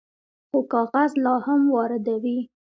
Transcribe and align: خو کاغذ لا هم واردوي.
خو 0.49 0.59
کاغذ 0.71 1.11
لا 1.23 1.35
هم 1.45 1.61
واردوي. 1.75 2.37